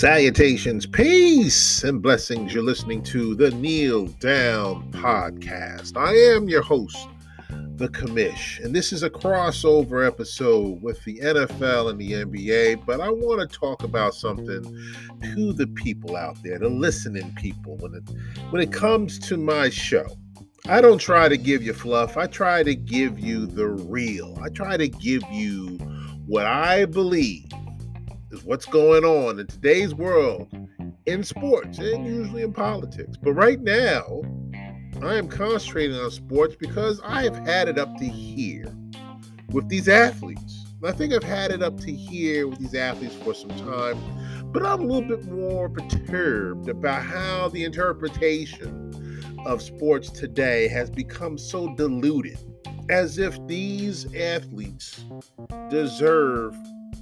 [0.00, 2.54] Salutations, peace, and blessings.
[2.54, 5.94] You're listening to the Kneel Down Podcast.
[5.94, 6.96] I am your host,
[7.76, 12.86] The Commish, and this is a crossover episode with the NFL and the NBA.
[12.86, 14.62] But I want to talk about something
[15.34, 17.76] to the people out there, the listening people.
[17.76, 18.04] When it
[18.48, 20.06] when it comes to my show,
[20.66, 22.16] I don't try to give you fluff.
[22.16, 24.38] I try to give you the real.
[24.42, 25.76] I try to give you
[26.26, 27.50] what I believe
[28.30, 30.48] is what's going on in today's world
[31.06, 33.16] in sports and usually in politics.
[33.20, 34.22] But right now,
[35.02, 38.72] I am concentrating on sports because I have had it up to here
[39.50, 40.66] with these athletes.
[40.84, 43.98] I think I've had it up to here with these athletes for some time,
[44.52, 48.86] but I'm a little bit more perturbed about how the interpretation
[49.44, 52.38] of sports today has become so diluted,
[52.88, 55.04] as if these athletes
[55.70, 56.56] deserve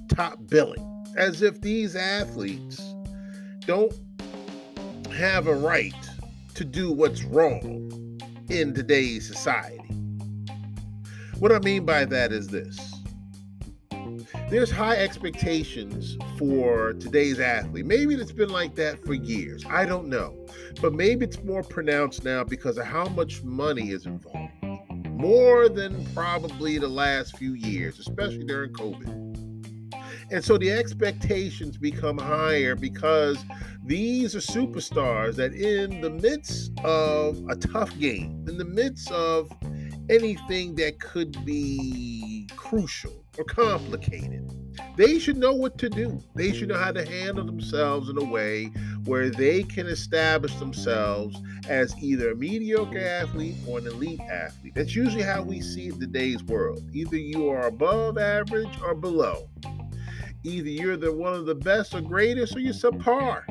[0.09, 2.95] top billing as if these athletes
[3.61, 3.93] don't
[5.13, 5.95] have a right
[6.55, 9.79] to do what's wrong in today's society.
[11.39, 12.95] What I mean by that is this
[14.51, 17.85] there's high expectations for today's athlete.
[17.85, 19.63] Maybe it's been like that for years.
[19.69, 20.47] I don't know.
[20.81, 24.53] But maybe it's more pronounced now because of how much money is involved.
[25.11, 29.28] More than probably the last few years, especially during COVID.
[30.31, 33.39] And so the expectations become higher because
[33.85, 39.51] these are superstars that, in the midst of a tough game, in the midst of
[40.11, 44.51] anything that could be crucial or complicated,
[44.97, 46.23] they should know what to do.
[46.35, 48.67] They should know how to handle themselves in a way
[49.05, 54.75] where they can establish themselves as either a mediocre athlete or an elite athlete.
[54.75, 56.83] That's usually how we see it in today's world.
[56.93, 59.49] Either you are above average or below.
[60.45, 63.43] Either you're the one of the best or greatest or you're subpar.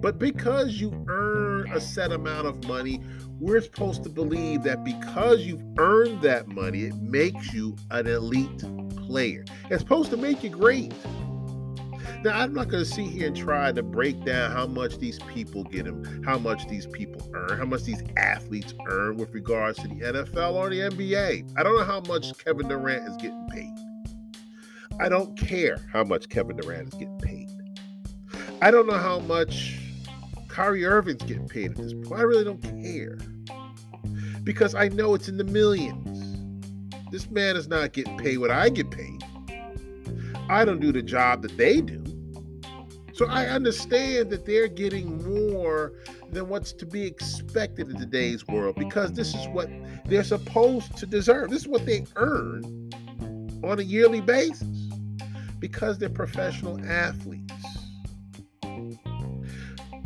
[0.00, 3.00] But because you earn a set amount of money,
[3.40, 8.64] we're supposed to believe that because you've earned that money, it makes you an elite
[9.06, 9.44] player.
[9.70, 10.92] It's supposed to make you great.
[12.24, 15.20] Now, I'm not going to sit here and try to break down how much these
[15.20, 19.78] people get them, how much these people earn, how much these athletes earn with regards
[19.78, 21.52] to the NFL or the NBA.
[21.56, 23.87] I don't know how much Kevin Durant is getting paid.
[25.00, 27.48] I don't care how much Kevin Durant is getting paid.
[28.60, 29.78] I don't know how much
[30.48, 32.20] Kyrie Irving's getting paid at this point.
[32.20, 33.16] I really don't care.
[34.42, 36.24] Because I know it's in the millions.
[37.12, 39.22] This man is not getting paid what I get paid.
[40.48, 42.02] I don't do the job that they do.
[43.12, 45.92] So I understand that they're getting more
[46.30, 49.70] than what's to be expected in today's world because this is what
[50.06, 51.50] they're supposed to deserve.
[51.50, 52.90] This is what they earn
[53.62, 54.77] on a yearly basis
[55.58, 57.52] because they're professional athletes.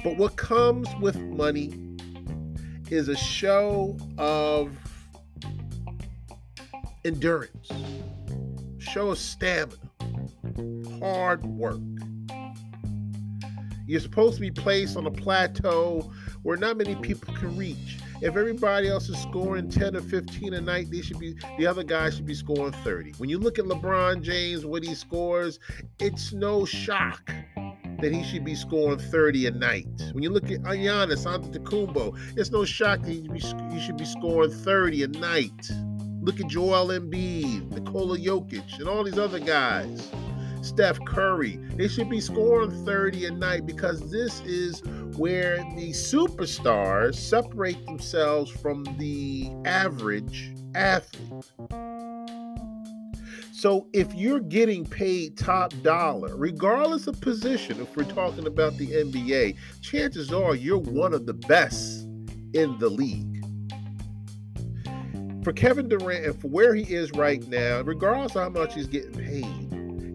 [0.04, 1.72] But what comes with money
[2.90, 4.76] is a show of
[7.04, 7.70] endurance,
[8.78, 9.76] show of stamina,
[11.00, 11.80] hard work.
[13.86, 16.10] You're supposed to be placed on a plateau
[16.42, 17.98] where not many people can reach.
[18.22, 21.82] If everybody else is scoring 10 or 15 a night, they should be the other
[21.82, 23.14] guy should be scoring 30.
[23.18, 25.58] When you look at LeBron James, what he scores,
[25.98, 29.88] it's no shock that he should be scoring 30 a night.
[30.12, 33.40] When you look at uh, Giannis Antetokounmpo, it's no shock that he, be,
[33.74, 35.70] he should be scoring 30 a night.
[36.20, 40.12] Look at Joel Embiid, Nikola Jokic, and all these other guys.
[40.62, 41.58] Steph Curry.
[41.76, 44.82] They should be scoring 30 a night because this is
[45.16, 51.44] where the superstars separate themselves from the average athlete.
[53.52, 58.88] So if you're getting paid top dollar, regardless of position, if we're talking about the
[58.88, 62.02] NBA, chances are you're one of the best
[62.54, 63.44] in the league.
[65.44, 68.86] For Kevin Durant and for where he is right now, regardless of how much he's
[68.86, 69.71] getting paid,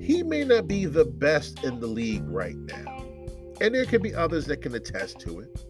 [0.08, 3.04] he may not be the best in the league right now.
[3.60, 5.66] And there could be others that can attest to it.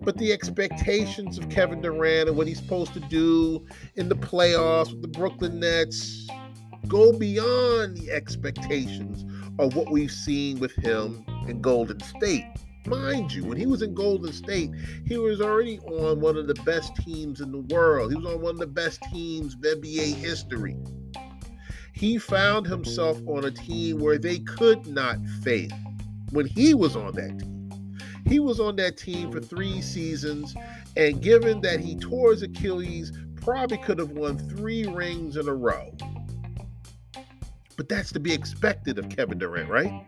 [0.00, 3.62] But the expectations of Kevin Durant and what he's supposed to do
[3.96, 6.26] in the playoffs with the Brooklyn Nets
[6.88, 9.26] go beyond the expectations
[9.58, 12.46] of what we've seen with him in Golden State.
[12.86, 14.70] Mind you, when he was in Golden State,
[15.04, 18.12] he was already on one of the best teams in the world.
[18.12, 20.78] He was on one of the best teams of NBA history
[21.96, 25.70] he found himself on a team where they could not fail
[26.30, 27.98] when he was on that team.
[28.26, 30.54] He was on that team for three seasons,
[30.96, 35.54] and given that he tore his Achilles, probably could have won three rings in a
[35.54, 35.90] row.
[37.78, 40.04] But that's to be expected of Kevin Durant, right?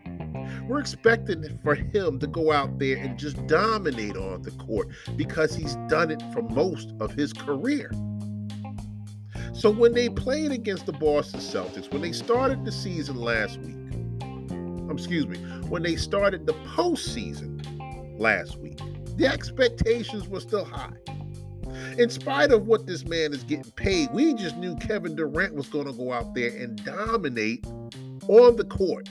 [0.67, 5.55] We're expecting for him to go out there and just dominate on the court because
[5.55, 7.91] he's done it for most of his career.
[9.53, 13.75] So when they played against the Boston Celtics, when they started the season last week,
[14.21, 15.37] um, excuse me,
[15.67, 18.79] when they started the postseason last week,
[19.17, 20.93] the expectations were still high.
[21.97, 25.67] In spite of what this man is getting paid, we just knew Kevin Durant was
[25.67, 27.65] going to go out there and dominate
[28.27, 29.09] on the court.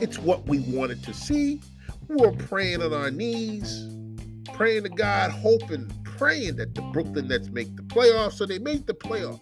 [0.00, 1.60] It's what we wanted to see.
[2.08, 3.88] We were praying on our knees,
[4.54, 8.32] praying to God, hoping, praying that the Brooklyn Nets make the playoffs.
[8.32, 9.40] So they make the playoffs.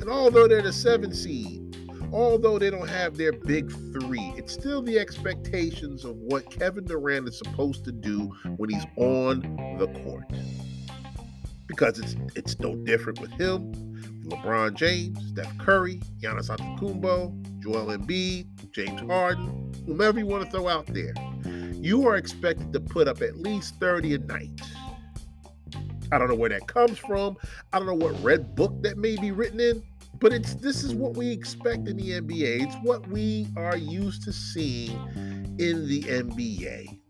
[0.00, 1.60] And although they're the seven seed,
[2.12, 7.28] although they don't have their big three, it's still the expectations of what Kevin Durant
[7.28, 9.40] is supposed to do when he's on
[9.78, 10.24] the court.
[11.66, 13.72] Because it's it's no different with him,
[14.24, 20.68] LeBron James, Steph Curry, Giannis Antetokounmpo, Joel Embiid, James Harden, whomever you want to throw
[20.68, 21.14] out there.
[21.74, 24.60] You are expected to put up at least 30 a night.
[26.14, 27.36] I don't know where that comes from.
[27.72, 29.82] I don't know what red book that may be written in,
[30.20, 32.62] but it's this is what we expect in the NBA.
[32.62, 34.92] It's what we are used to seeing
[35.58, 37.00] in the NBA.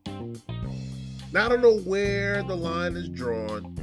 [1.32, 3.76] Now I don't know where the line is drawn.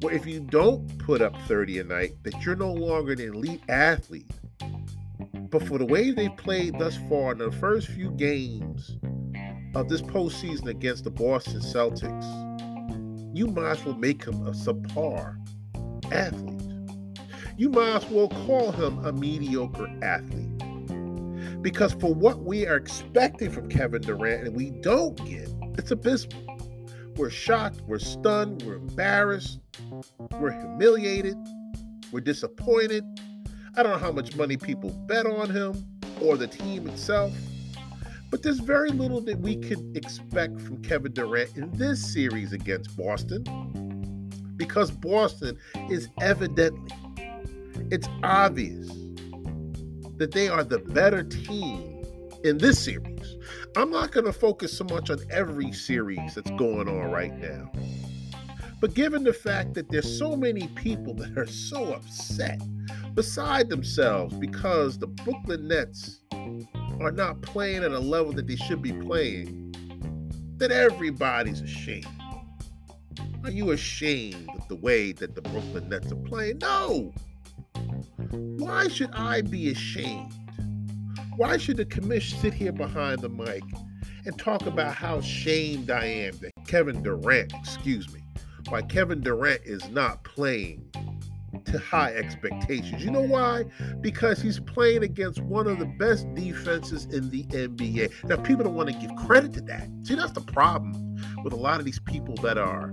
[0.00, 3.62] Where if you don't put up 30 a night, that you're no longer an elite
[3.70, 4.30] athlete.
[5.48, 8.98] But for the way they've played thus far in the first few games
[9.74, 12.53] of this postseason against the Boston Celtics,
[13.34, 15.36] you might as well make him a subpar
[16.12, 16.60] athlete.
[17.56, 20.50] You might as well call him a mediocre athlete.
[21.62, 25.48] Because for what we are expecting from Kevin Durant and we don't get,
[25.78, 26.42] it's abysmal.
[27.16, 29.60] We're shocked, we're stunned, we're embarrassed,
[30.40, 31.36] we're humiliated,
[32.12, 33.04] we're disappointed.
[33.76, 37.32] I don't know how much money people bet on him or the team itself.
[38.34, 42.96] But there's very little that we could expect from Kevin Durant in this series against
[42.96, 43.44] Boston
[44.56, 45.56] because Boston
[45.88, 46.90] is evidently,
[47.92, 48.88] it's obvious
[50.16, 52.04] that they are the better team
[52.42, 53.36] in this series.
[53.76, 57.70] I'm not going to focus so much on every series that's going on right now.
[58.80, 62.60] But given the fact that there's so many people that are so upset
[63.14, 66.22] beside themselves because the Brooklyn Nets
[67.00, 69.74] are not playing at a level that they should be playing,
[70.56, 72.06] then everybody's ashamed.
[73.44, 76.58] Are you ashamed of the way that the Brooklyn Nets are playing?
[76.58, 77.12] No.
[78.30, 80.32] Why should I be ashamed?
[81.36, 83.62] Why should the commish sit here behind the mic
[84.24, 88.20] and talk about how shamed I am that Kevin Durant, excuse me,
[88.68, 90.90] why Kevin Durant is not playing
[91.66, 93.04] to high expectations.
[93.04, 93.64] You know why?
[94.00, 98.24] Because he's playing against one of the best defenses in the NBA.
[98.24, 99.88] Now, people don't want to give credit to that.
[100.02, 102.90] See, that's the problem with a lot of these people that are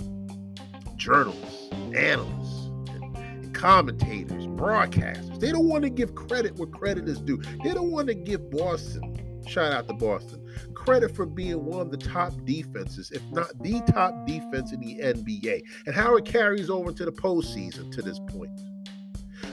[0.96, 2.68] journalists, analysts,
[3.16, 5.40] and commentators, broadcasters.
[5.40, 7.42] They don't want to give credit where credit is due.
[7.64, 9.11] They don't want to give Boston
[9.52, 13.82] shout out to Boston, credit for being one of the top defenses, if not the
[13.92, 18.20] top defense in the NBA, and how it carries over to the postseason to this
[18.20, 18.52] point.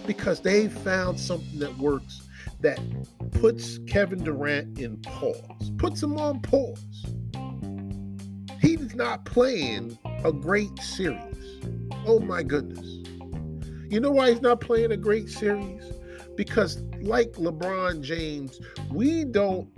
[0.07, 2.23] Because they found something that works
[2.61, 2.79] that
[3.33, 7.05] puts Kevin Durant in pause, puts him on pause.
[8.61, 11.61] He's not playing a great series.
[12.07, 12.87] Oh my goodness.
[13.91, 15.83] You know why he's not playing a great series?
[16.39, 18.61] Because, like LeBron James,
[18.93, 19.69] we don't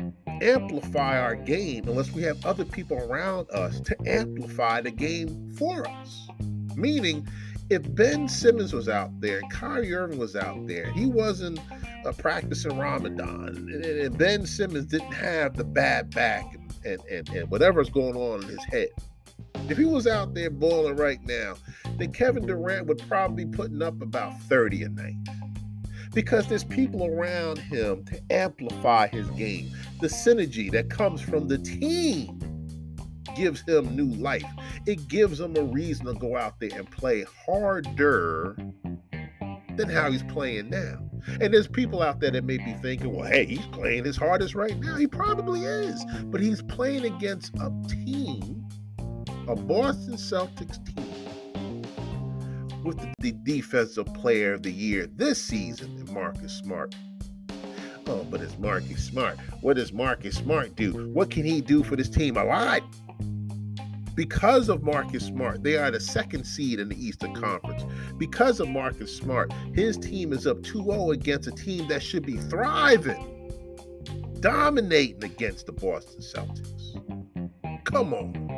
[0.43, 5.89] amplify our game unless we have other people around us to amplify the game for
[5.89, 6.29] us.
[6.77, 7.27] Meaning,
[7.71, 11.59] if Ben Simmons was out there, Kyrie Irving was out there, he wasn't
[12.05, 16.45] uh, practicing Ramadan, and, and, Ben Simmons didn't have the bad back
[16.85, 18.89] and, and, and, whatever's going on in his head.
[19.71, 21.55] If he was out there balling right now,
[21.97, 25.15] then Kevin Durant would probably be putting up about 30 a night
[26.13, 29.71] because there's people around him to amplify his game.
[30.01, 32.39] The synergy that comes from the team
[33.37, 34.45] gives him new life.
[34.87, 38.57] It gives him a reason to go out there and play harder
[39.77, 40.99] than how he's playing now.
[41.41, 44.55] And there's people out there that may be thinking, well, hey, he's playing his hardest
[44.55, 44.97] right now.
[44.97, 46.05] He probably is.
[46.25, 48.67] But he's playing against a team,
[49.47, 51.20] a Boston Celtics team
[52.85, 56.95] with the defensive player of the year this season, Marcus Smart.
[58.07, 59.39] Oh, but it's Marcus Smart.
[59.61, 61.11] What does Marcus Smart do?
[61.13, 62.37] What can he do for this team?
[62.37, 62.83] A lot.
[64.15, 67.85] Because of Marcus Smart, they are the second seed in the Eastern Conference.
[68.19, 72.27] Because of Marcus Smart, his team is up 2 0 against a team that should
[72.27, 73.27] be thriving.
[74.41, 77.85] dominating against the Boston Celtics.
[77.85, 78.50] Come on.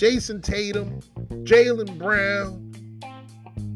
[0.00, 0.98] Jayson Tatum,
[1.44, 2.72] Jaylen Brown,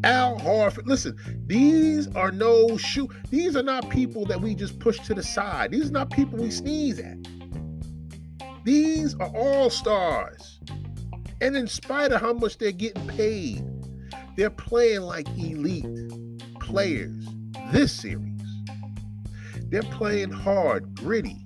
[0.04, 0.86] Al Horford.
[0.86, 3.10] Listen, these are no shoe.
[3.28, 5.72] These are not people that we just push to the side.
[5.72, 7.18] These are not people we sneeze at.
[8.64, 10.60] These are all stars.
[11.42, 13.62] And in spite of how much they're getting paid,
[14.38, 15.84] they're playing like elite
[16.58, 17.28] players
[17.70, 18.40] this series.
[19.68, 21.44] They're playing hard, gritty,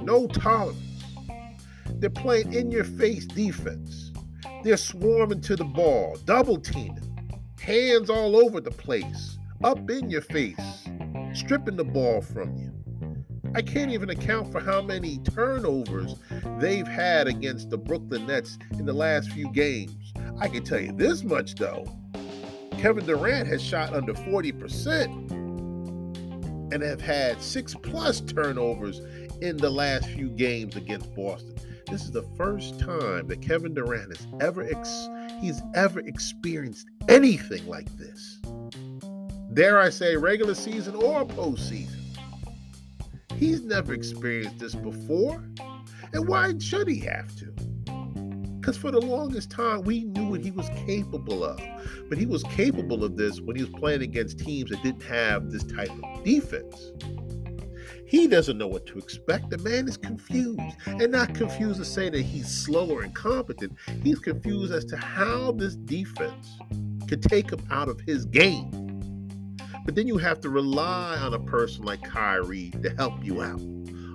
[0.00, 0.89] no tolerance.
[2.00, 4.12] They're playing in your face defense.
[4.64, 7.06] They're swarming to the ball, double teaming
[7.60, 10.88] hands all over the place, up in your face,
[11.34, 12.72] stripping the ball from you.
[13.54, 16.14] I can't even account for how many turnovers
[16.58, 20.12] they've had against the Brooklyn Nets in the last few games.
[20.38, 21.84] I can tell you this much though
[22.78, 25.30] Kevin Durant has shot under 40%
[26.72, 29.00] and have had six plus turnovers
[29.42, 31.54] in the last few games against Boston.
[31.90, 35.08] This is the first time that Kevin Durant has ever ex-
[35.40, 38.38] he's ever experienced anything like this.
[39.54, 41.96] Dare I say, regular season or postseason.
[43.36, 45.42] He's never experienced this before.
[46.12, 47.46] And why should he have to?
[48.60, 51.60] Because for the longest time, we knew what he was capable of.
[52.08, 55.50] But he was capable of this when he was playing against teams that didn't have
[55.50, 56.92] this type of defense.
[58.10, 59.50] He doesn't know what to expect.
[59.50, 60.60] The man is confused.
[60.84, 63.76] And not confused to say that he's slow or incompetent.
[64.02, 66.58] He's confused as to how this defense
[67.08, 69.56] could take him out of his game.
[69.84, 73.60] But then you have to rely on a person like Kyrie to help you out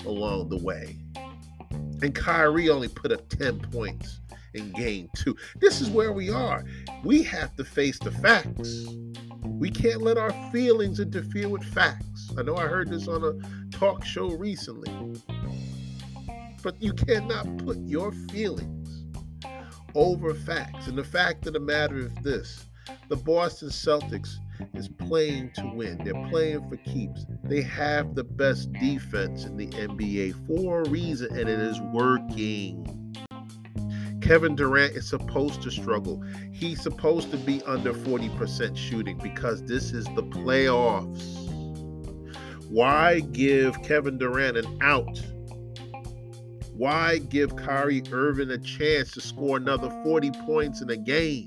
[0.06, 0.98] along the way.
[2.02, 4.20] And Kyrie only put up 10 points
[4.56, 5.38] in game two.
[5.62, 6.66] This is where we are.
[7.06, 8.88] We have to face the facts.
[9.46, 12.32] We can't let our feelings interfere with facts.
[12.38, 14.92] I know I heard this on a talk show recently.
[16.64, 19.06] But you cannot put your feelings
[19.94, 20.88] over facts.
[20.88, 22.66] And the fact of the matter is this
[23.08, 24.36] the Boston Celtics
[24.74, 26.00] is playing to win.
[26.04, 27.25] They're playing for keeps.
[27.44, 33.05] They have the best defense in the NBA for a reason, and it is working.
[34.25, 36.20] Kevin Durant is supposed to struggle.
[36.51, 41.22] He's supposed to be under 40% shooting because this is the playoffs.
[42.67, 45.22] Why give Kevin Durant an out?
[46.74, 51.46] Why give Kyrie Irving a chance to score another 40 points in a game?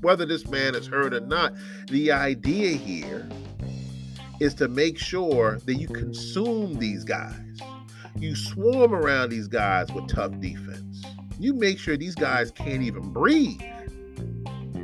[0.00, 1.54] Whether this man is hurt or not,
[1.86, 3.28] the idea here
[4.40, 7.51] is to make sure that you consume these guys.
[8.16, 11.02] You swarm around these guys with tough defense.
[11.38, 13.60] You make sure these guys can't even breathe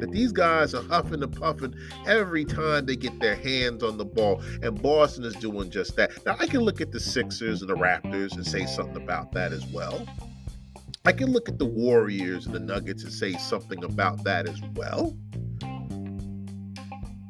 [0.00, 1.74] that these guys are huffing and puffing
[2.06, 6.24] every time they get their hands on the ball, and Boston is doing just that.
[6.24, 9.52] Now, I can look at the Sixers and the Raptors and say something about that
[9.52, 10.06] as well.
[11.04, 14.60] I can look at the Warriors and the Nuggets and say something about that as
[14.74, 15.16] well.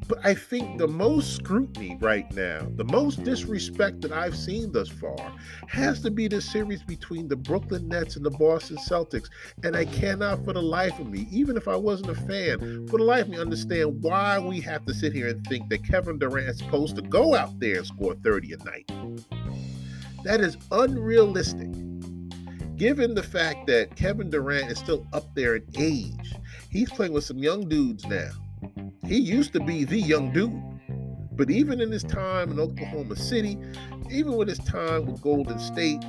[0.08, 4.88] But I think the most scrutiny right now, the most disrespect that I've seen thus
[4.88, 5.34] far,
[5.68, 9.28] has to be the series between the Brooklyn Nets and the Boston Celtics.
[9.64, 12.96] And I cannot, for the life of me, even if I wasn't a fan, for
[12.96, 16.18] the life of me, understand why we have to sit here and think that Kevin
[16.18, 18.90] Durant's supposed to go out there and score 30 a night.
[20.24, 21.70] That is unrealistic.
[22.76, 26.34] Given the fact that Kevin Durant is still up there in age,
[26.70, 28.30] he's playing with some young dudes now
[29.06, 30.62] he used to be the young dude.
[31.32, 33.58] But even in his time in Oklahoma City,
[34.10, 36.02] even with his time with Golden State,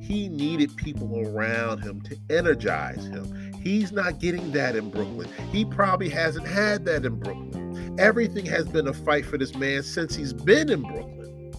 [0.00, 3.52] he needed people around him to energize him.
[3.62, 5.28] He's not getting that in Brooklyn.
[5.52, 7.96] He probably hasn't had that in Brooklyn.
[7.98, 11.52] Everything has been a fight for this man since he's been in Brooklyn,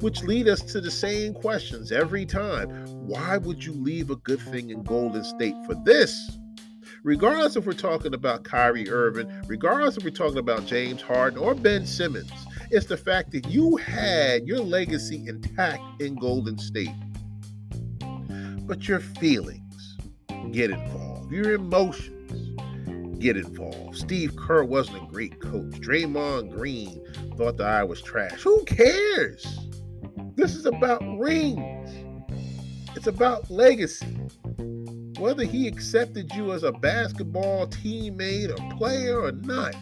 [0.00, 2.68] which lead us to the same questions every time.
[3.06, 6.38] Why would you leave a good thing in Golden State for this?
[7.02, 11.54] Regardless if we're talking about Kyrie Irving, regardless if we're talking about James Harden or
[11.54, 12.30] Ben Simmons,
[12.70, 16.90] it's the fact that you had your legacy intact in Golden State.
[18.66, 19.96] But your feelings
[20.52, 22.58] get involved, your emotions
[23.18, 23.96] get involved.
[23.96, 25.72] Steve Kerr wasn't a great coach.
[25.80, 27.00] Draymond Green
[27.36, 28.40] thought the eye was trash.
[28.42, 29.58] Who cares?
[30.36, 31.90] This is about rings.
[32.96, 34.16] It's about legacy
[35.20, 39.74] whether he accepted you as a basketball teammate or player or not.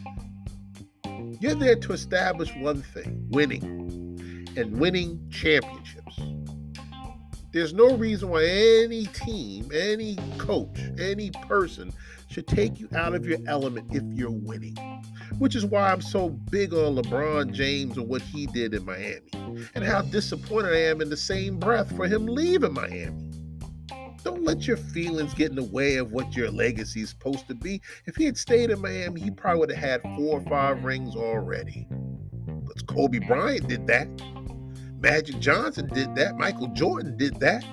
[1.40, 6.18] You're there to establish one thing winning and winning championships.
[7.52, 11.92] There's no reason why any team, any coach, any person
[12.28, 14.76] should take you out of your element if you're winning.
[15.38, 19.30] which is why I'm so big on LeBron James and what he did in Miami,
[19.74, 23.27] and how disappointed I am in the same breath for him leaving Miami.
[24.24, 27.54] Don't let your feelings get in the way of what your legacy is supposed to
[27.54, 27.80] be.
[28.06, 31.14] If he had stayed in Miami, he probably would have had four or five rings
[31.14, 31.86] already.
[31.90, 34.08] But Kobe Bryant did that.
[35.00, 36.36] Magic Johnson did that.
[36.36, 37.64] Michael Jordan did that.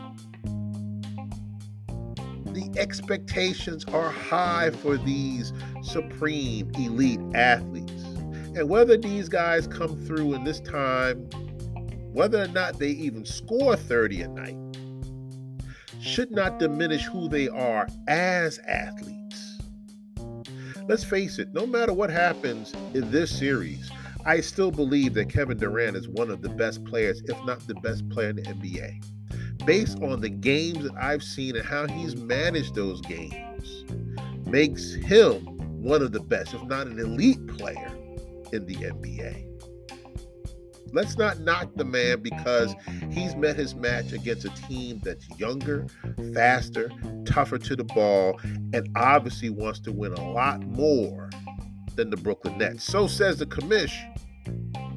[2.53, 8.03] The expectations are high for these supreme elite athletes.
[8.55, 11.27] And whether these guys come through in this time,
[12.13, 14.55] whether or not they even score 30 a night,
[16.05, 19.59] should not diminish who they are as athletes.
[20.87, 23.89] Let's face it, no matter what happens in this series,
[24.23, 27.73] I still believe that Kevin Durant is one of the best players, if not the
[27.75, 29.03] best player in the NBA.
[29.65, 33.85] Based on the games that I've seen and how he's managed those games,
[34.45, 35.41] makes him
[35.81, 37.91] one of the best, if not an elite player
[38.53, 39.54] in the NBA.
[40.95, 42.73] Let's not knock the man because
[43.11, 45.87] he's met his match against a team that's younger,
[46.33, 46.89] faster,
[47.25, 48.39] tougher to the ball,
[48.73, 51.29] and obviously wants to win a lot more
[51.95, 52.85] than the Brooklyn Nets.
[52.85, 53.93] So says the commish.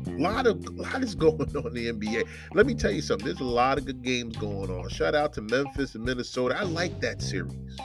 [0.07, 2.29] A lot of a lot is going on in the NBA.
[2.55, 3.27] Let me tell you something.
[3.27, 4.89] There's a lot of good games going on.
[4.91, 6.57] Shout out to Memphis and Minnesota.
[6.57, 7.77] I like that series.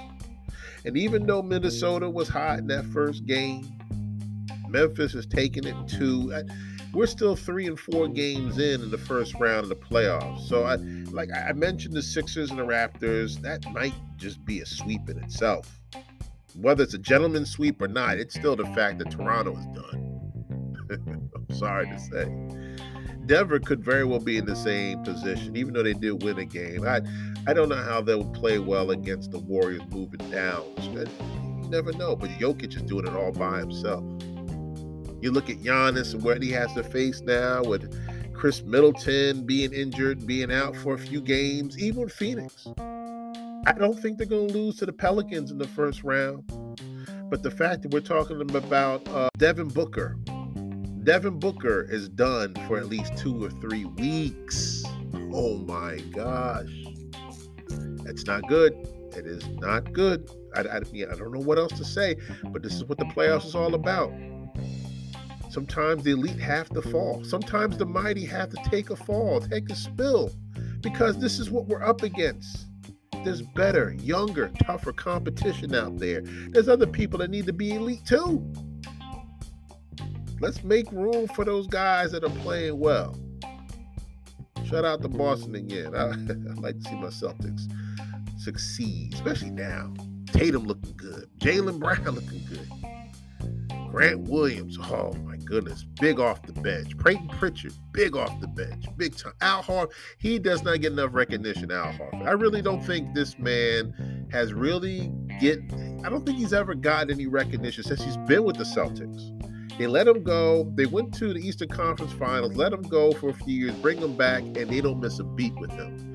[0.85, 3.75] And even though Minnesota was hot in that first game,
[4.69, 6.45] Memphis is taking it to.
[6.93, 10.47] We're still three and four games in in the first round of the playoffs.
[10.47, 10.75] So, I
[11.11, 13.41] like I mentioned the Sixers and the Raptors.
[13.41, 15.79] That might just be a sweep in itself
[16.55, 21.29] whether it's a gentleman's sweep or not, it's still the fact that Toronto is done.
[21.35, 22.25] I'm sorry to say.
[23.25, 26.45] Denver could very well be in the same position, even though they did win a
[26.45, 26.85] game.
[26.85, 27.01] I,
[27.47, 30.63] I don't know how they'll play well against the Warriors moving down.
[30.81, 34.03] You never know, but Jokic is doing it all by himself.
[35.23, 37.95] You look at Giannis and what he has to face now with
[38.33, 42.67] Khris Middleton being injured, being out for a few games, even Phoenix.
[42.77, 46.43] I don't think they're going to lose to the Pelicans in the first round.
[47.29, 50.17] But the fact that we're talking about uh, Devin Booker,
[51.05, 54.83] Devin Booker is done for at least two or three weeks.
[55.31, 56.83] Oh my gosh.
[58.03, 58.73] That's not good.
[59.15, 60.29] It is not good.
[60.53, 63.45] I, I, I don't know what else to say, but this is what the playoffs
[63.45, 64.11] is all about.
[65.53, 67.23] Sometimes the elite have to fall.
[67.23, 70.31] Sometimes the mighty have to take a fall, take a spill,
[70.81, 72.65] because this is what we're up against.
[73.23, 76.21] There's better, younger, tougher competition out there.
[76.21, 78.51] There's other people that need to be elite too.
[80.39, 83.15] Let's make room for those guys that are playing well.
[84.65, 85.93] Shout out to Boston again.
[85.95, 87.71] I, I like to see my Celtics
[88.39, 89.93] succeed, especially now.
[90.25, 91.29] Tatum looking good.
[91.37, 92.67] Jaylen Brown looking good.
[93.93, 96.97] Grant Williams, oh my goodness, big off the bench.
[96.97, 99.33] Payton Pritchard, big off the bench, big time.
[99.41, 101.71] Al Horford, he does not get enough recognition.
[101.71, 105.59] Al Horford, I really don't think this man has really get.
[106.03, 109.29] I don't think he's ever gotten any recognition since he's been with the Celtics.
[109.77, 110.71] They let him go.
[110.75, 113.97] They went to the Eastern Conference Finals, let him go for a few years, bring
[113.97, 116.09] him back, and they don't miss a beat with him.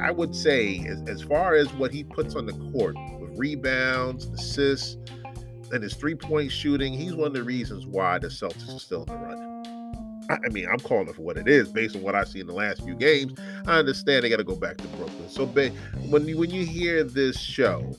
[0.00, 4.96] I would say, as far as what he puts on the court with rebounds, assists,
[5.72, 9.04] and his three point shooting, he's one of the reasons why the Celtics are still
[9.04, 9.54] in the running.
[10.30, 12.46] I mean, I'm calling it for what it is based on what I see in
[12.46, 13.38] the last few games.
[13.66, 15.28] I understand they got to go back to Brooklyn.
[15.28, 17.94] So when you when you hear this show,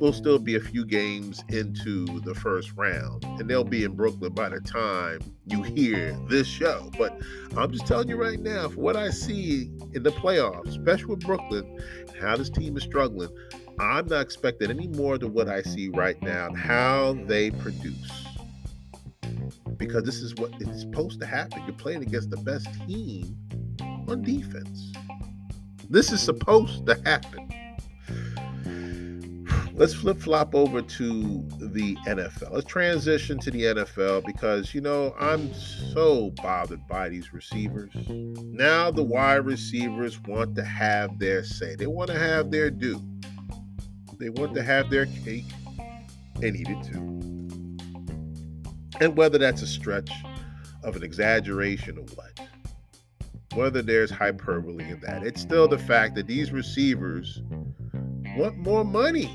[0.00, 4.32] we'll still be a few games into the first round, and they'll be in Brooklyn
[4.32, 6.90] by the time you hear this show.
[6.98, 7.18] But
[7.56, 11.20] I'm just telling you right now, for what I see in the playoffs, especially with
[11.20, 11.80] Brooklyn,
[12.20, 13.30] how this team is struggling,
[13.78, 18.26] I'm not expecting any more than what I see right now and how they produce.
[19.76, 21.62] Because this is what is supposed to happen.
[21.66, 23.36] You're playing against the best team
[24.08, 24.92] on defense.
[25.90, 27.50] This is supposed to happen.
[29.74, 32.52] Let's flip flop over to the NFL.
[32.52, 37.90] Let's transition to the NFL because, you know, I'm so bothered by these receivers.
[38.08, 43.02] Now the wide receivers want to have their say, they want to have their due.
[44.18, 45.46] They want to have their cake
[46.42, 46.98] and eat it too.
[49.00, 50.10] And whether that's a stretch
[50.82, 52.38] of an exaggeration or what,
[53.54, 57.40] whether there's hyperbole in that, it's still the fact that these receivers
[58.36, 59.34] want more money.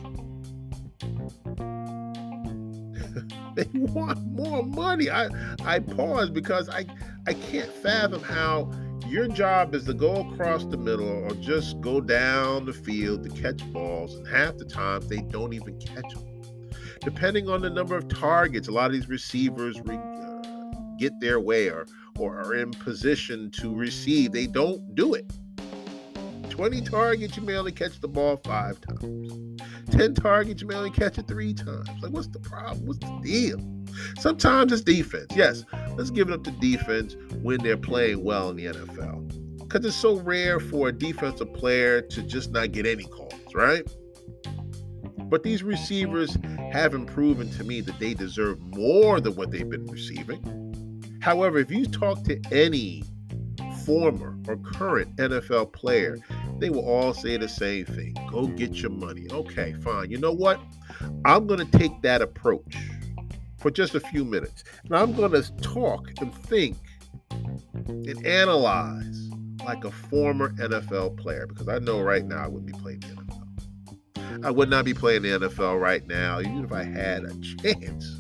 [3.56, 5.10] they want more money.
[5.10, 5.30] I
[5.66, 6.86] I pause because I
[7.28, 8.72] I can't fathom how
[9.10, 13.30] your job is to go across the middle or just go down the field to
[13.42, 16.26] catch balls, and half the time they don't even catch them.
[17.02, 21.40] depending on the number of targets, a lot of these receivers re- uh, get their
[21.40, 21.86] way or,
[22.18, 24.32] or are in position to receive.
[24.32, 25.32] They don't do it.
[26.60, 29.62] 20 targets, you may only catch the ball five times.
[29.92, 31.88] 10 targets, you may only catch it three times.
[32.02, 32.86] Like, what's the problem?
[32.86, 33.60] What's the deal?
[34.20, 35.28] Sometimes it's defense.
[35.34, 35.64] Yes,
[35.96, 39.60] let's give it up to defense when they're playing well in the NFL.
[39.60, 43.90] Because it's so rare for a defensive player to just not get any calls, right?
[45.30, 46.38] But these receivers
[46.74, 51.22] haven't proven to me that they deserve more than what they've been receiving.
[51.22, 53.06] However, if you talk to any
[53.90, 56.18] former or current NFL player,
[56.60, 59.28] they will all say the same thing go get your money.
[59.32, 60.12] Okay, fine.
[60.12, 60.60] You know what?
[61.26, 62.78] I'm going to take that approach
[63.58, 64.64] for just a few minutes.
[64.86, 66.78] And I'm going to talk and think
[67.86, 69.30] and analyze
[69.66, 73.08] like a former NFL player because I know right now I wouldn't be playing the
[73.08, 74.46] NFL.
[74.46, 78.19] I would not be playing the NFL right now, even if I had a chance.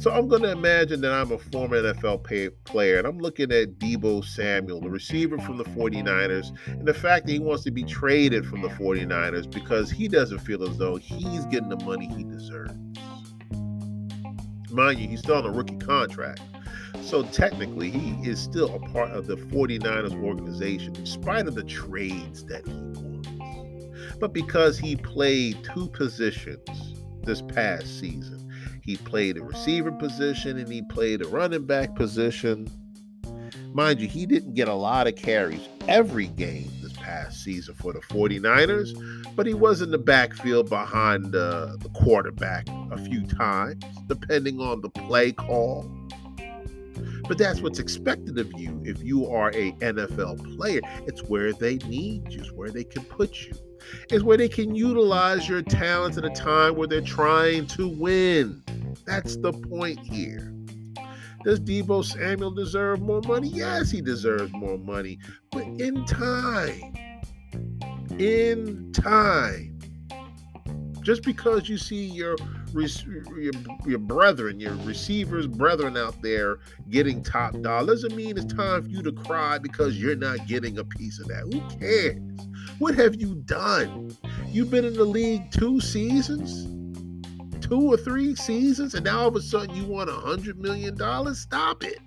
[0.00, 3.52] So I'm going to imagine that I'm a former NFL pay- player and I'm looking
[3.52, 7.70] at Deebo Samuel, the receiver from the 49ers, and the fact that he wants to
[7.70, 12.08] be traded from the 49ers because he doesn't feel as though he's getting the money
[12.16, 12.72] he deserves.
[14.70, 16.40] Mind you, he's still on a rookie contract.
[17.02, 21.64] So technically, he is still a part of the 49ers organization, in spite of the
[21.64, 24.16] trades that he wants.
[24.18, 28.49] But because he played two positions this past season,
[28.90, 32.68] he played a receiver position and he played a running back position.
[33.72, 37.92] Mind you, he didn't get a lot of carries every game this past season for
[37.92, 43.80] the 49ers, but he was in the backfield behind uh, the quarterback a few times,
[44.08, 45.88] depending on the play call.
[47.28, 50.80] But that's what's expected of you if you are a NFL player.
[51.06, 53.52] It's where they need you, it's where they can put you.
[54.10, 58.62] It's where they can utilize your talents at a time where they're trying to win.
[59.06, 60.54] That's the point here.
[61.44, 63.48] Does Deebo Samuel deserve more money?
[63.48, 65.18] Yes, he deserves more money,
[65.50, 66.94] but in time.
[68.18, 69.78] In time.
[71.02, 72.36] Just because you see your
[72.74, 73.52] your,
[73.86, 78.88] your brethren, your receivers' brethren out there getting top dollar doesn't mean it's time for
[78.88, 81.42] you to cry because you're not getting a piece of that.
[81.52, 82.48] Who cares?
[82.78, 84.16] What have you done?
[84.48, 86.66] You've been in the league two seasons
[87.70, 90.96] two or three seasons, and now all of a sudden you want a hundred million
[90.96, 91.38] dollars?
[91.38, 92.00] Stop it.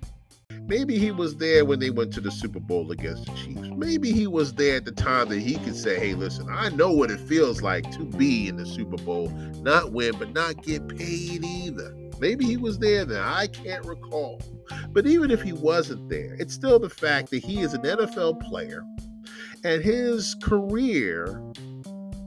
[0.67, 3.69] Maybe he was there when they went to the Super Bowl against the Chiefs.
[3.75, 6.91] Maybe he was there at the time that he could say, hey, listen, I know
[6.91, 9.29] what it feels like to be in the Super Bowl,
[9.61, 11.95] not win, but not get paid either.
[12.19, 13.21] Maybe he was there then.
[13.21, 14.41] I can't recall.
[14.89, 18.41] But even if he wasn't there, it's still the fact that he is an NFL
[18.41, 18.83] player
[19.63, 21.41] and his career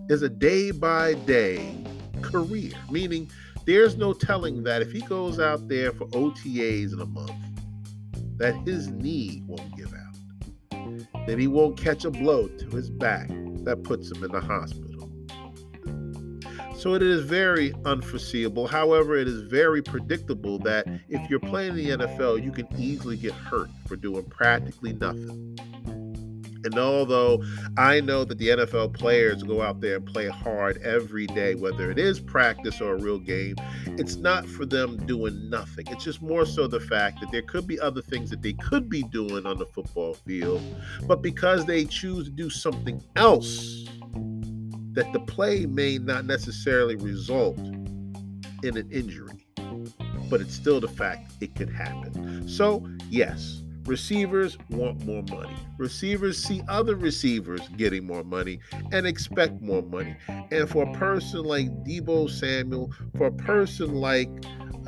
[0.09, 1.85] is a day by day
[2.23, 3.31] career, meaning
[3.65, 7.33] there's no telling that if he goes out there for OTAs in a month,
[8.37, 13.29] that his knee won't give out, that he won't catch a blow to his back
[13.65, 14.87] that puts him in the hospital.
[16.77, 18.69] So it is very unforeseeable.
[18.69, 23.17] However, it is very predictable that if you're playing in the NFL, you can easily
[23.17, 25.59] get hurt for doing practically nothing.
[26.67, 27.45] And although
[27.77, 31.93] I know that the NFL players go out there and play hard every day, whether
[31.93, 33.55] it is practice or a real game,
[33.87, 35.87] it's not for them doing nothing.
[35.89, 38.89] It's just more so the fact that there could be other things that they could
[38.89, 40.61] be doing on the football field,
[41.07, 43.85] but because they choose to do something else,
[44.93, 49.47] that the play may not necessarily result in an injury,
[50.29, 52.49] but it's still the fact it could happen.
[52.49, 55.55] So, yes Receivers want more money.
[55.79, 58.59] Receivers see other receivers getting more money
[58.91, 60.17] and expect more money.
[60.51, 64.29] And for a person like Deebo Samuel, for a person like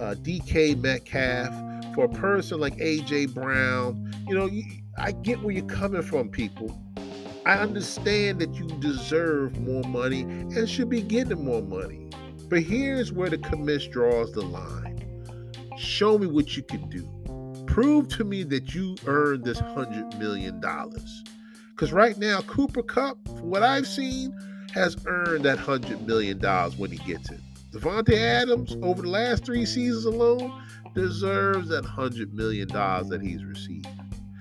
[0.01, 4.51] uh, DK Metcalf, for a person like AJ Brown, you know,
[4.99, 6.77] I get where you're coming from, people.
[7.47, 12.11] I understand that you deserve more money and should be getting more money.
[12.49, 14.97] But here's where the commish draws the line.
[15.79, 17.09] Show me what you can do
[17.81, 21.23] prove to me that you earned this hundred million dollars.
[21.71, 24.37] Because right now, Cooper Kupp, from what I've seen,
[24.75, 27.39] has earned that hundred million dollars when he gets it.
[27.71, 30.61] Davante Adams, over the last three seasons alone,
[30.97, 33.87] deserves that hundred million dollars that he's received.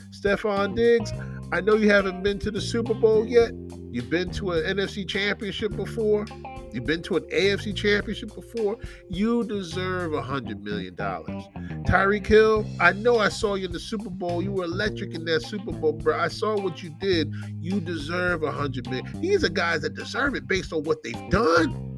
[0.10, 1.14] Stefon Diggs,
[1.52, 3.52] I know you haven't been to the Super Bowl yet.
[3.92, 6.26] You've been to an NFC championship before.
[6.72, 8.78] You've been to an AFC championship before.
[9.10, 11.44] You deserve a hundred million dollars.
[11.84, 14.42] Tyreek Hill, I know I saw you in the Super Bowl.
[14.42, 16.20] You were electric in that Super Bowl, bro.
[16.20, 17.34] I saw what you did.
[17.60, 19.22] You deserve a hundred million.
[19.22, 21.98] These are guys that deserve it based on what they've done.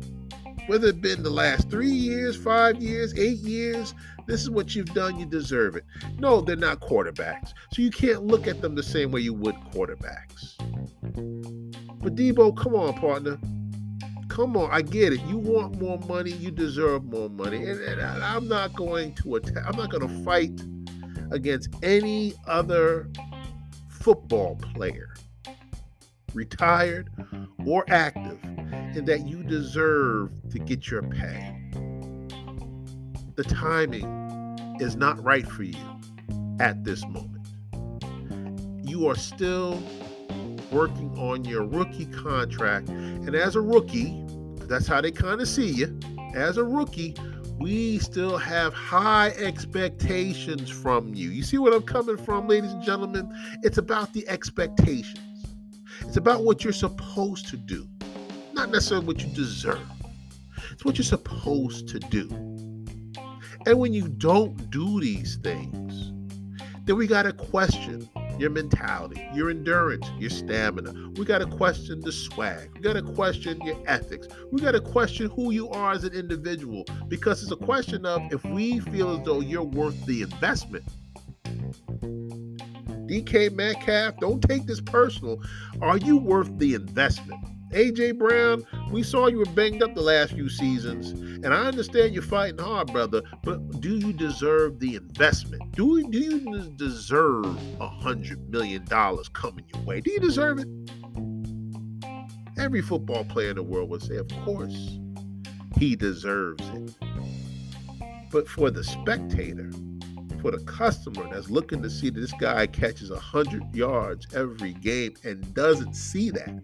[0.68, 3.96] Whether it been the last three years, five years, eight years,
[4.28, 5.84] this is what you've done, you deserve it.
[6.20, 7.54] No, they're not quarterbacks.
[7.74, 10.54] So you can't look at them the same way you would quarterbacks.
[12.02, 13.40] But Deebo, come on, partner.
[14.30, 15.22] Come on, I get it.
[15.22, 17.58] You want more money, you deserve more money.
[17.58, 20.62] And, and I'm not going to attack, I'm not going to fight
[21.32, 23.10] against any other
[23.90, 25.14] football player,
[26.34, 27.10] retired
[27.66, 31.56] or active, and that you deserve to get your pay.
[33.36, 36.00] The timing is not right for you
[36.60, 37.48] at this moment.
[38.84, 39.82] You are still
[40.72, 42.90] working on your rookie contract.
[42.90, 44.24] And as a rookie,
[44.68, 46.00] that's how they kind of see you.
[46.36, 47.16] As a rookie,
[47.60, 51.30] we still have high expectations from you.
[51.30, 53.30] You see what I'm coming from, ladies and gentlemen?
[53.64, 55.46] It's about the expectations,
[56.02, 57.88] it's about what you're supposed to do,
[58.54, 59.82] not necessarily what you deserve.
[60.72, 62.30] It's what you're supposed to do.
[63.66, 66.14] And when you don't do these things,
[66.86, 70.94] then we got to question your mentality, your endurance, your stamina.
[71.16, 72.72] We got to question the swag.
[72.76, 74.28] We got to question your ethics.
[74.52, 78.22] We got to question who you are as an individual because it's a question of
[78.32, 80.86] if we feel as though you're worth the investment.
[83.10, 85.42] DK Metcalf, don't take this personal.
[85.82, 87.44] Are you worth the investment?
[87.72, 92.14] AJ Brown, we saw you were banged up the last few seasons, and I understand
[92.14, 93.22] you're fighting hard, brother.
[93.44, 95.72] But do you deserve the investment?
[95.74, 100.02] Do do you deserve a hundred million dollars coming your way?
[100.02, 100.68] Do you deserve it?
[102.58, 105.00] Every football player in the world would say, of course,
[105.78, 106.96] he deserves it.
[108.32, 109.72] But for the spectator,
[110.42, 115.14] for the customer that's looking to see that this guy catches 100 yards every game
[115.24, 116.62] and doesn't see that,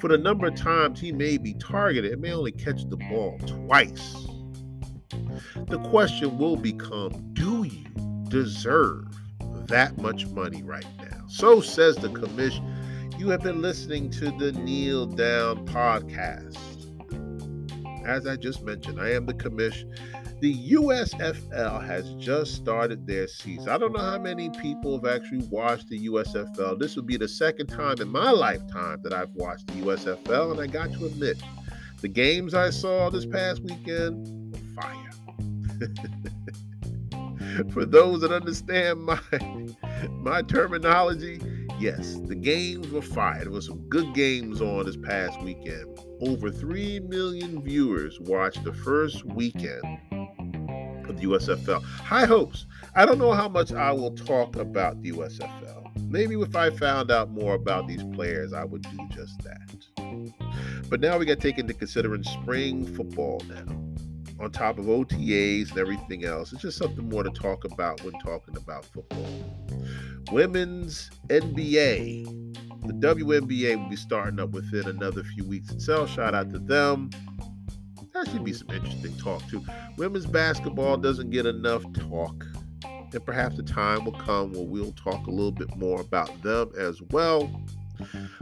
[0.00, 3.38] for the number of times he may be targeted, it may only catch the ball
[3.46, 4.26] twice.
[5.68, 7.86] The question will become do you
[8.28, 9.06] deserve
[9.66, 11.24] that much money right now?
[11.28, 12.60] So says the commish.
[13.18, 16.58] You have been listening to the Kneel Down podcast.
[18.04, 19.84] As I just mentioned, I am the commish
[20.42, 23.68] the USFL has just started their season.
[23.68, 26.80] I don't know how many people have actually watched the USFL.
[26.80, 30.60] This will be the second time in my lifetime that I've watched the USFL, and
[30.60, 31.40] I got to admit,
[32.00, 35.10] the games I saw this past weekend were fire.
[37.72, 39.20] For those that understand my
[40.10, 41.40] my terminology,
[41.78, 43.42] yes, the games were fire.
[43.42, 45.96] There were some good games on this past weekend.
[46.20, 49.82] Over 3 million viewers watched the first weekend
[51.16, 51.82] the USFL.
[51.82, 52.66] High hopes.
[52.94, 56.10] I don't know how much I will talk about the USFL.
[56.10, 60.32] Maybe if I found out more about these players, I would do just that.
[60.88, 63.64] But now we got to take into consideration spring football now.
[64.40, 68.12] On top of OTAs and everything else, it's just something more to talk about when
[68.20, 69.26] talking about football.
[70.32, 72.24] Women's NBA,
[72.86, 76.10] the WNBA will be starting up within another few weeks itself.
[76.10, 77.10] Shout out to them
[78.28, 79.64] should be some interesting talk too.
[79.96, 82.44] Women's basketball doesn't get enough talk.
[82.84, 86.70] And perhaps the time will come where we'll talk a little bit more about them
[86.78, 87.50] as well.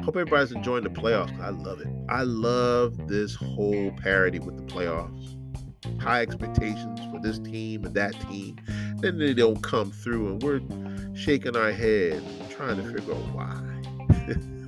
[0.03, 1.39] Hope everybody's enjoying the playoffs.
[1.41, 1.89] I love it.
[2.09, 5.37] I love this whole parody with the playoffs.
[6.01, 8.57] High expectations for this team and that team.
[8.99, 10.61] Then they don't come through, and we're
[11.17, 14.37] shaking our head, trying to figure out why.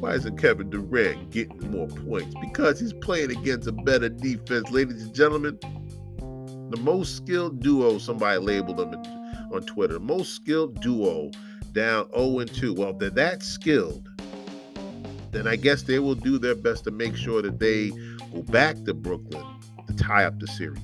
[0.00, 2.34] Why isn't Kevin Durant getting more points?
[2.40, 5.58] Because he's playing against a better defense, ladies and gentlemen.
[6.70, 8.94] The most skilled duo, somebody labeled them
[9.52, 11.30] on Twitter, the most skilled duo
[11.72, 12.74] down 0 and 2.
[12.74, 14.08] Well, if they're that skilled,
[15.32, 17.90] then I guess they will do their best to make sure that they
[18.32, 19.44] go back to Brooklyn
[19.86, 20.82] to tie up the series.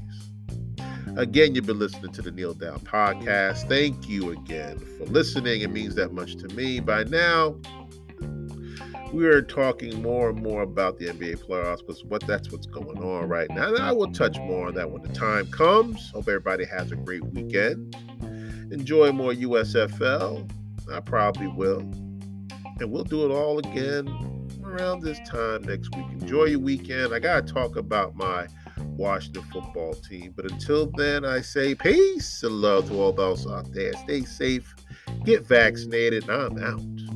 [1.16, 3.68] Again, you've been listening to the Kneel Down podcast.
[3.68, 5.60] Thank you again for listening.
[5.60, 6.80] It means that much to me.
[6.80, 7.56] By now,
[9.14, 12.98] we are talking more and more about the NBA playoffs because what that's what's going
[12.98, 13.68] on right now.
[13.68, 16.10] And I will touch more on that when the time comes.
[16.10, 17.94] Hope everybody has a great weekend.
[18.72, 20.50] Enjoy more USFL.
[20.92, 21.78] I probably will.
[22.80, 24.08] And we'll do it all again
[24.64, 26.06] around this time next week.
[26.10, 27.14] Enjoy your weekend.
[27.14, 28.48] I got to talk about my
[28.96, 30.32] Washington football team.
[30.34, 33.92] But until then, I say peace and love to all those out there.
[33.92, 34.74] Stay safe,
[35.24, 37.13] get vaccinated, I'm out.